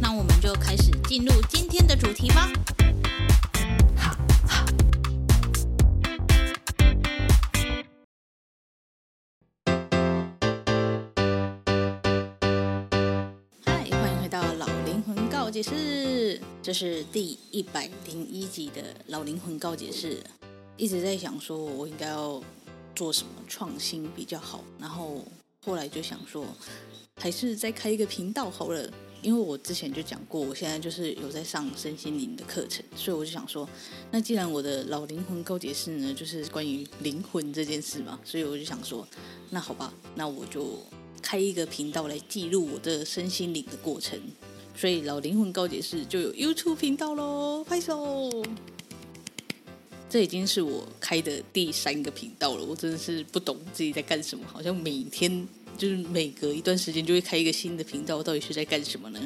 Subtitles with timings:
[0.00, 2.50] 那我们就开始进入今天的主题吧。
[3.96, 4.16] 好，
[13.64, 20.22] 嗨，欢迎回到老灵魂告解室，这是第一百零一集的老灵魂告解室。
[20.76, 22.40] 一直在想说，我应该要
[22.94, 25.24] 做什么创新比较好，然后
[25.64, 26.46] 后来就想说，
[27.20, 28.88] 还是再开一个频道好了。
[29.20, 33.68] 因为我之前就讲过，我现在就是有在上身心灵的课程，所以我就想说，
[34.10, 39.06] 那既然我的老灵魂告解室呢，就是关于灵魂这件事嘛，所以我就想说，
[39.50, 40.78] 那好吧，那我就
[41.20, 44.18] 开一个频道来记录我的身心灵的过程。
[44.76, 48.30] 所以老灵魂告解室就有 YouTube 频道喽，拍手！
[50.08, 55.46] 这已经是我开的第三个频道了，我真的是不懂自己在干什么，好像每天。
[55.78, 59.20] 就是每隔一段时间就会开一个新的频道，到底是在干什么呢？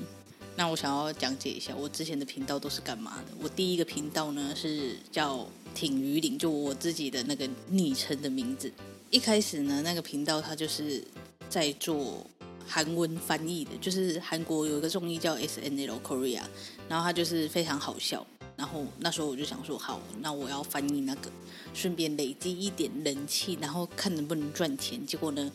[0.55, 3.35] 那我想要讲解一下我之前的频道都是干嘛的。
[3.43, 8.71] 我第一个频道呢是叫挺鱼岭，就我自己的那个昵称的名字。
[9.11, 11.03] 一开始呢，那个频道它就是
[11.49, 12.27] 在做
[12.67, 16.43] 韩文翻译的，就是韩国有一个综艺叫 SNL Korea，
[16.87, 18.27] 然后它就是非常好笑。
[18.55, 21.31] 然后那时候我就想说，好，那我要翻译那个，
[21.73, 25.05] 顺便累积一点人气，然后看能不能赚钱。
[25.07, 25.51] 结果呢？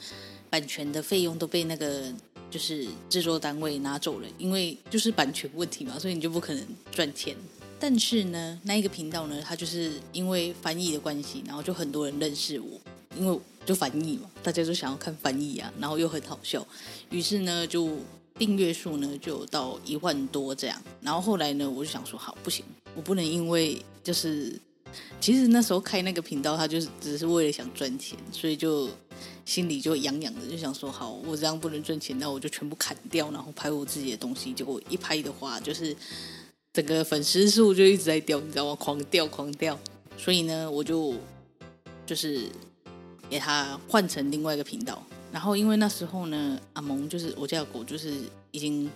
[0.49, 2.11] 版权的费用都被那个
[2.49, 7.35] 就是制作单位拿走了，因为就是版权问题嘛，所以你就不可能赚钱。
[7.79, 12.79] 但是呢，那一个频道呢，它就是因为翻译的关系，然后就很多人认识我，
[13.15, 16.65] 因为就翻译嘛，大家都想要看翻译啊，然后又很好笑，
[17.09, 17.89] 于是呢，就
[18.35, 20.81] 订阅数呢就到一万多这样。
[21.01, 22.65] 然后后来呢，我就想说，好，不行，
[22.95, 24.59] 我不能因为就是。
[25.19, 28.89] 其实那时候开那个频道，他就是只是为了想赚钱，所以就
[29.47, 34.51] 心里就痒痒的，就想说好，我这样不能赚钱，那我就全部砍掉，然后拍我自己的东西。
[34.51, 35.95] 结果一拍的话，就是
[36.73, 38.75] 整个粉丝数就一直在掉，你知道吗？
[38.75, 39.79] 狂掉，狂掉。
[40.17, 41.15] 所以呢，我就
[42.05, 42.41] 就是
[43.29, 45.01] 给他换成另外一个频道。
[45.31, 48.13] 然后因为那时候呢，阿蒙就是我家的狗，就是
[48.51, 48.91] 已经。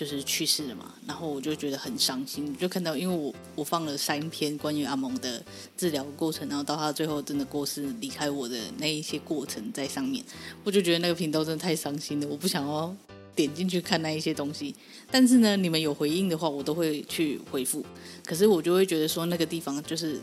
[0.00, 5.44] 就是去世了嘛，然后我就觉得很伤心，就看到因为我我放了三篇关于阿蒙的
[5.76, 10.24] 治疗过程，然后到他最后真的过世离开我的那一些过程在上面，
[10.64, 12.96] 我就觉得那个频道真的太伤心了，我不想要
[13.36, 14.74] 点进去看那一些东西。
[15.10, 17.84] 但是呢，你们有回应的话，我都会去回复。
[18.24, 20.18] 可是我就会觉得说那个地方就是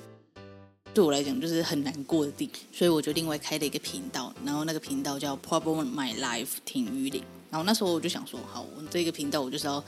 [0.91, 7.23] 对我来讲就是很难过的地，所以我就另外开了一个频道，然后那个频道叫 Problem My Life 挺鱼岭。
[7.49, 9.83] 然后那时候我就想说，好，我们这个频道我就是要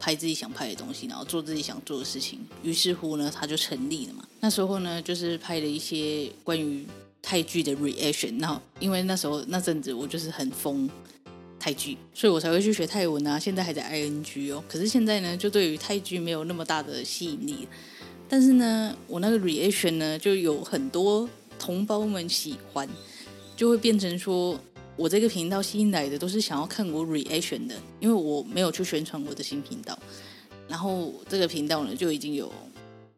[0.00, 2.40] 拍自己想拍的东西，然后做自己想做的事情。
[2.62, 4.24] 于是乎呢，它就成立了嘛。
[4.40, 6.86] 那时候呢，就是拍了一些关于
[7.20, 8.40] 泰剧的 reaction。
[8.40, 10.88] 然后因为那时候那阵子我就是很疯
[11.60, 13.38] 泰剧，所以我才会去学泰文啊。
[13.38, 14.64] 现在还在 ing 哦。
[14.66, 17.68] 可是现在呢，就对于泰剧没有那么大的吸引力。
[18.28, 22.88] 但是呢，我那个 reaction 呢，就有很多同胞们喜欢，
[23.54, 24.58] 就会变成说。
[25.02, 29.98] 我这个频道吸引来的都是想要看我 reaction 的，因为我没有去宣传我的新频道，
[30.68, 32.52] 然后这个频道呢就已经有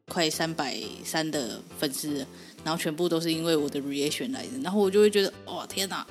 [0.09, 2.27] 快三百三的粉丝，
[2.65, 6.07] 然后全部都是因为我的 reaction 来的，然后我就会觉得哇天哪！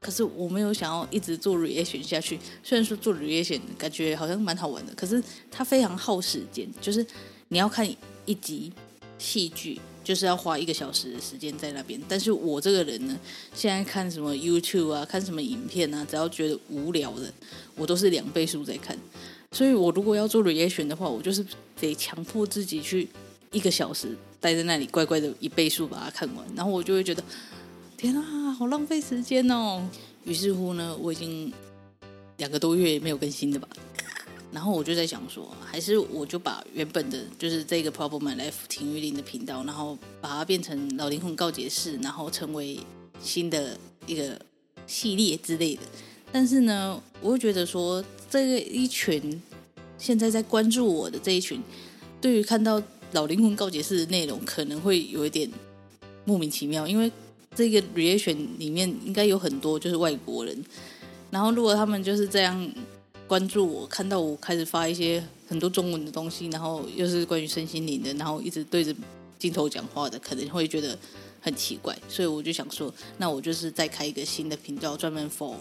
[0.00, 7.06] 可是我没有想要一直做 reaction 下去，虽然说做 reaction 感觉好像蛮好玩的，可是它非常耗时间，就是
[7.48, 7.86] 你要看
[8.24, 8.72] 一集
[9.18, 9.78] 戏剧。
[10.08, 13.14] 就是要花一个小时的时间在那边，但是我这个人呢，
[13.52, 17.30] 现在看什么 YouTube 啊，看什么影片啊，只要觉得无聊的，
[17.76, 18.98] 我都是两倍速在看。
[19.52, 21.44] 所以我如果要做 reaction 的话，我就是
[21.78, 23.06] 得强迫自己去
[23.50, 27.22] 一个小时待在那里，乖乖的一倍速把它看完，然后我就会觉得，
[27.98, 29.86] 天啊，好浪费时间哦。
[30.24, 31.52] 于是乎呢，我已经
[32.38, 33.68] 两个多月没有更新了吧。
[34.50, 42.78] 然后我就在想说，还是我就把原本的就是这个 Problem My Life 挺鱼岭的频道，然后把它变成老灵魂告解室，然后成为
[43.20, 44.40] 新的一个
[44.86, 45.82] 系列之类的。
[46.32, 49.42] 但是呢，我会觉得说，这个一群
[49.98, 51.62] 现在在关注我的这一群，
[52.18, 55.50] 对于看到老灵魂告解室的内容，可能会有一点
[56.24, 57.12] 莫名其妙，因为
[57.54, 60.64] 这个 reaction 里面应该有很多就是外国人，
[61.30, 62.72] 然后如果他们就是这样。
[63.28, 68.92] 关注我，看到我开始发一些很多中文的东西，然后又是关于身心灵的，然后一直对着
[69.38, 70.98] 镜头讲话的，可能会觉得
[71.42, 75.54] 很奇怪，所以我就想说，那我就是再开一个新的频道，专门 for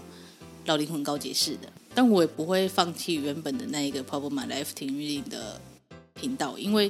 [0.66, 5.60] 老灵魂高解释的，但我也不会放弃原本的那一个 Pop My Life 停运的
[6.14, 6.90] 频道，因为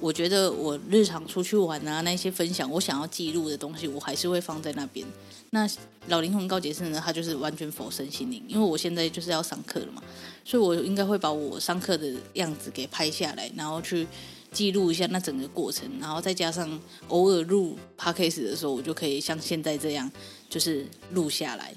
[0.00, 5.06] 我觉得我日常出去玩啊，那些分享我想要记录的东西，我还是会放在那边。
[5.50, 5.68] 那
[6.08, 7.02] 老灵魂高解释呢？
[7.04, 10.02] 它就是完全否身心灵，因为我现在就是要上课了嘛，
[10.44, 14.06] 所以我应该会把我上课的样子给拍下来，然后去
[14.52, 16.78] 记录一下那整个过程，然后再加上
[17.08, 20.10] 偶尔录 podcast 的时候，我就可以像现在这样，
[20.48, 21.74] 就是录下来，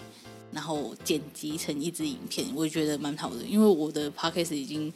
[0.52, 4.92] 然后剪辑成一支影片，我也觉得蛮好的，因为我的 podcast 已经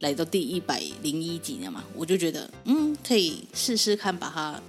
[0.00, 4.60] 来到第一百零一集了嘛，我就觉得嗯，可以试试看把它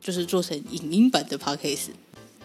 [0.00, 1.90] 就是做成影音版的 podcast。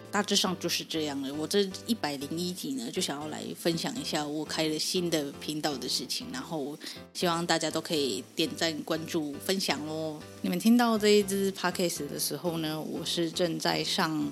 [0.10, 1.34] 大致上就是这样了。
[1.34, 6.78] 我这一百零一集呢，就想要来分享一下我开了新的频道的事情，然后
[7.13, 10.18] 希望大家都可以点赞、关注、分享哦。
[10.42, 14.31] 你们听到这一支 podcast 的时候呢，我是正在上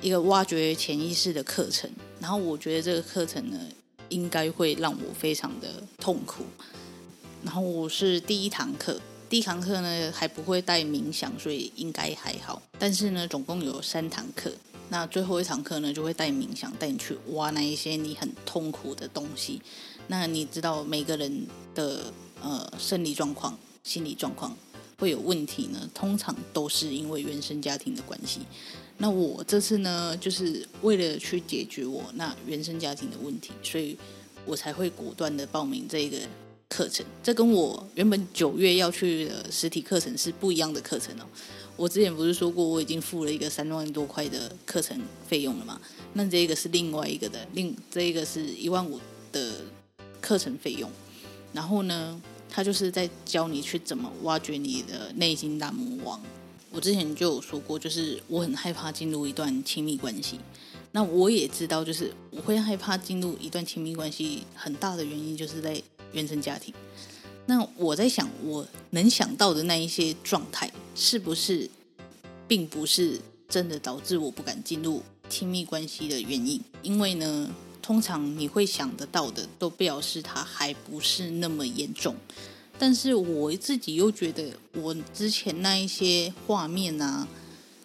[0.00, 1.90] 一个挖掘潜意识的课程，
[2.20, 3.58] 然后我觉得这个课程呢，
[4.10, 6.44] 应该会让我非常的痛苦。
[7.42, 12.60] 然后我是第一堂课，第一堂课呢还不会带冥想，所以应该还好。
[12.78, 14.52] 但是呢，总共有三堂课。
[14.90, 19.62] 那最后一堂课呢，就会带冥想，带你去挖那一些你很痛苦的东西。
[20.08, 24.56] 那你知道每个人的呃生理状况、心理状况
[24.98, 28.40] 会有问题呢，通常都是因为原生家庭的关系。
[28.98, 33.96] 那我这次呢，就是为了去解决我那原生家庭的问题，所以
[34.44, 36.18] 我才会果断的报名这个
[36.70, 37.04] 课程。
[37.22, 41.24] 这跟我原本九月要去的实体课程是不一样的课程哦。
[41.76, 45.80] 我之前不是说过我已经付了一个三万多块的课程费用了吗？
[46.14, 48.98] 那这个是另外一个的，另这一个是一万五
[49.32, 49.62] 的
[50.20, 50.90] 课程费用。
[51.52, 56.20] 然后呢，他就是在教你去怎么挖掘你的内心大魔王。
[56.70, 60.38] 我之前就有说过，就是我很害怕进入一段亲密关系。
[60.92, 66.72] 那我也知道，就是我会害怕进入一段亲密关系，很大的原因就是在原生家庭。
[67.46, 71.68] 那我在想，我能想到的那一些状态，是不是
[72.46, 76.60] 并不是真的导致我不敢进入亲密关系的原因？
[76.82, 77.50] 因为呢，
[77.82, 82.14] 通常你会想得到的，都表示它还不是那么严重。
[82.78, 87.26] 但是我自己又觉得，我之前那一些画面啊，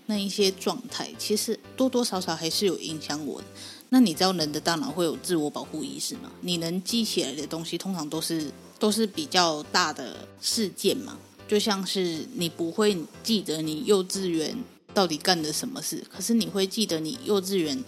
[0.06, 3.48] 那一些状态，其实多多少少还是有影响我的。
[3.90, 6.32] 那你知道人的大脑会有自我保护意识吗？
[6.42, 8.52] 你能记起来的东西，通常都是。
[8.78, 11.18] 都是比较大的事件嘛，
[11.48, 14.54] 就像是你不会记得你幼稚园
[14.94, 17.82] 到底干了什么事，可是你会记得你幼稚园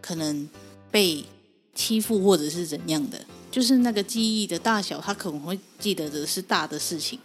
[0.00, 0.48] 可能
[0.90, 1.22] 被
[1.74, 7.18] 欺负或者是怎样的，就是那个记忆的大小，他可能会记得的是大的事情。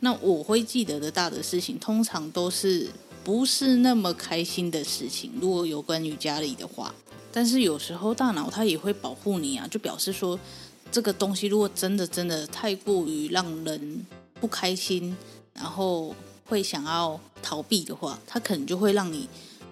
[0.00, 2.88] 那我会记得的大的事情，通常都是
[3.22, 5.30] 不是那么开心的事情。
[5.38, 6.92] 如果有关于家里的话，
[7.32, 10.38] 但是有时候大脑它也会保护你啊，就表示说。
[10.90, 14.06] 这个东西如果真的真的太过于让人
[14.38, 15.16] 不开心，
[15.54, 16.14] 然后
[16.44, 19.26] 会想要逃避的话，它可能就会让你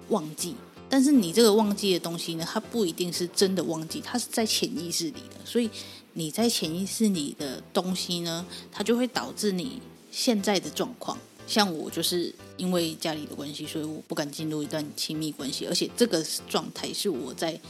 [0.08, 0.54] 忘记。
[0.88, 5.44] 但是你这个忘记的东西呢，它不一定是真的忘记，它是在潜意识里的。
[5.44, 5.68] 所以
[6.14, 9.78] 你在潜意识里的东西呢，它就会导致你
[10.10, 11.18] 现在的状况。
[11.50, 17.60] 像我就是因为家里的关系，所以我不敢进入一段亲密关系，而且这个状态是我在。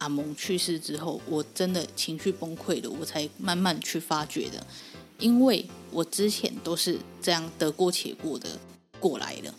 [0.00, 4.66] 阿蒙去世之后，我真的情绪崩溃了，我才慢慢去发觉的。
[5.18, 8.48] 因为我之前都是这样得过且过的
[8.98, 9.52] 过来的，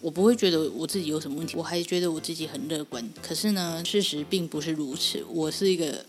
[0.00, 3.04] 我不会觉得我自己有什么问题，我还觉得我自己很乐观。
[3.20, 5.20] 可是呢，事实并不是如此。
[5.28, 6.06] 我是一个，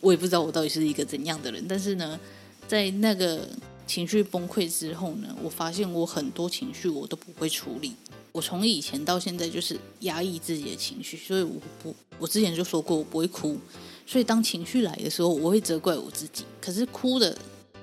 [0.00, 1.66] 我也不知道我到底是一个怎样的人。
[1.68, 2.20] 但是呢，
[2.68, 3.48] 在那个
[3.88, 7.94] 情绪崩溃之后呢，我发现我很多情绪我都不会处理。
[8.30, 13.58] 我从以前到现在就是压抑自己的情绪，所以我不，我之前就说过我不会哭，
[14.06, 16.44] 所以当情绪来的时候，我会责怪我自己。
[16.60, 17.36] 可是哭的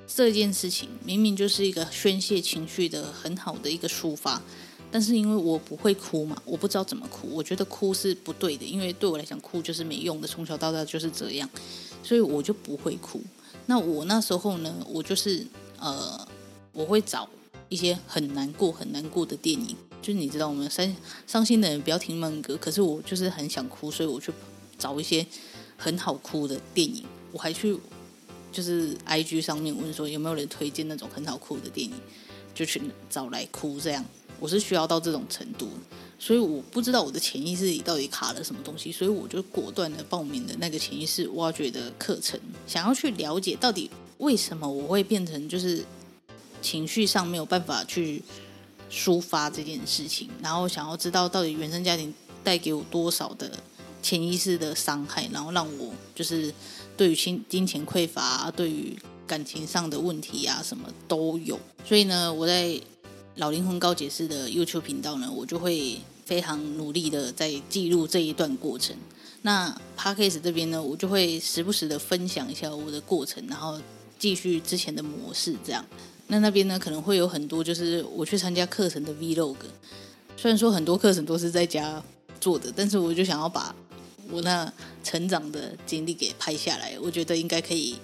[0.08, 4.40] 这件事情明明就是一个宣泄情绪的很好的一个抒发，
[4.92, 11.50] 但是因为我不会哭嘛，我不知道怎么哭，我觉得哭是不对的，因为对我来讲哭就是没用的，从小到大就是这样，
[12.04, 13.20] 所以我就不会哭。
[13.66, 15.46] 那我那时候呢，我就是
[15.80, 16.28] 呃，
[16.72, 17.30] 我会找
[17.70, 19.76] 一些很难过、很难过的电影。
[20.02, 22.56] 就是你知道，我们伤伤心的人不要听慢歌。
[22.58, 24.32] 可是我就是很想哭，所以我去
[24.78, 25.26] 找一些
[25.78, 27.04] 很好哭的电影。
[27.32, 27.76] 我还去
[28.52, 31.96] 就是 IG 上面问说有没有人推荐那种很好哭的电影，
[32.54, 33.80] 就去找来哭。
[33.80, 34.06] 这样
[34.40, 35.68] 我是需要到这种程度。
[36.18, 45.84] 所以我不知道我的潜意识里到底卡了什么东西，所以我就果断的报名了那个潜意识挖掘的课程，想要去了解到底为什么我会变成就是
[46.62, 48.22] 情绪上没有办法去
[48.90, 53.52] 抒发这件事情，然后想要知道到底原生家庭带给我多少的
[54.02, 56.54] 潜意识的伤害，然后让我就是
[56.96, 61.60] 对于金金钱匮乏，对于感情上的问题啊，什么都有。
[61.84, 62.80] 所以呢，我在
[63.36, 68.96] 老灵魂高解释的 YouTube 频道呢，我就会非常努力的在记录这一段过程。
[69.42, 73.80] 那 Podcast 这边呢，我就会时不时的分享一下我的过程，然后
[74.18, 75.86] 继续之前的模式这样。
[76.28, 79.58] 那那边呢，可能会有很多就是我去参加课程的 Vlog。
[80.36, 82.04] 虽然说很多课程都是在家
[82.42, 83.76] 做的，但是我就想要把
[84.30, 84.72] 我那
[85.04, 87.96] 成长的经历给拍下来，我觉得应该可以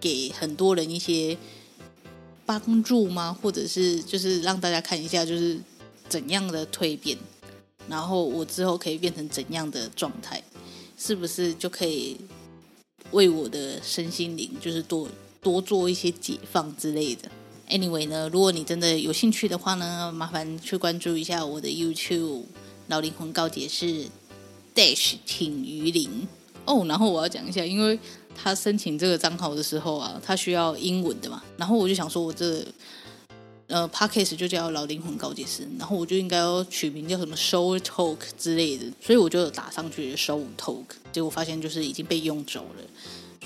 [0.00, 1.36] 给很多人一些
[2.46, 3.36] 帮助吗？
[3.42, 5.58] 或者是就是让大家看一下，就是
[6.08, 7.18] 怎样的蜕变，
[7.88, 10.42] 然后我之后可以变成怎样的状态，
[10.96, 12.16] 是不是就可以
[13.10, 15.06] 为我的身心灵就是多
[15.46, 17.30] 多做一些解放之类的
[17.68, 22.42] ？Anyway 呢，如果你真的有兴趣的话呢，麻烦去关注一下我的 YouTube
[22.88, 24.06] 老灵魂告解室
[24.74, 26.26] Dash 挺鱼鳞
[26.64, 26.84] 哦。
[26.88, 27.96] 然后我要讲一下，因为
[28.34, 31.40] 他申请这个账号的时候啊，他需要英文的嘛。
[31.56, 32.66] 然后我就想说，我这
[33.68, 42.82] 呃 Podcast 就叫老灵魂告解室，然后我就应该要取名叫什么 Show Talk 之类的，所以我就打上去 Show Talk，结果发现就是已经被用走了。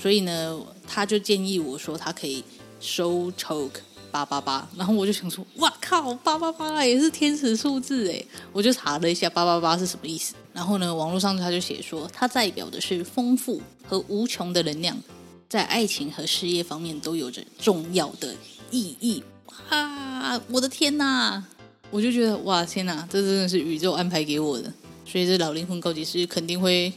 [0.01, 2.43] 所以呢，他就建议我说，他可以
[2.81, 3.71] Soul Talk。
[4.13, 8.21] 八八八，然后我就想说，哇靠，八八八也是天使数字哎！
[8.53, 15.01] 我就查了一下八八八是什么意思，然后呢，网络上他就写说，它代表的是丰富和无穷的能量，
[15.49, 18.35] 在爱情和事业方面都有着重要的
[18.73, 19.23] 意义。
[19.69, 21.45] 啊，我的天哪！
[21.93, 24.73] 我就觉得哇，天哪，这真的是宇宙安排给我的，
[25.07, 26.93] 所以这老灵魂告解室肯定会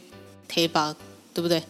[0.48, 0.96] 贴吧，
[1.32, 1.62] 对不对？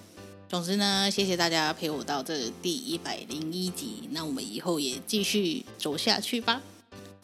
[0.54, 6.62] 总之呢，谢谢大家陪我到这第一百零一集，那我们以后也继续走下去吧。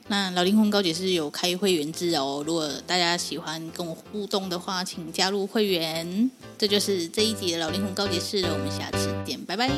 [0.07, 6.31] 那老灵魂高解是有开会员制哦，如果大家喜欢跟我互动的话，请加入会员。
[6.57, 9.69] 这就是这一集的老灵魂高解室，我们下次见，拜拜。